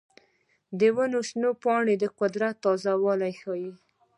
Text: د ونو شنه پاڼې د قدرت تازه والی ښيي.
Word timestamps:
د 0.79 0.81
ونو 0.95 1.19
شنه 1.29 1.51
پاڼې 1.63 1.95
د 1.99 2.05
قدرت 2.19 2.55
تازه 2.65 2.93
والی 3.03 3.33
ښيي. 3.41 3.71